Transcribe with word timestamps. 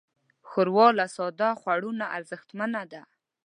ښوروا 0.49 0.87
له 0.99 1.05
ساده 1.15 1.49
خوړو 1.59 1.89
نه 1.99 2.05
ارزښتمنه 2.17 2.81
ده. 2.91 3.01